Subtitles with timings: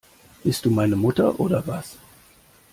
[0.43, 1.99] Bist du meine Mutter oder was?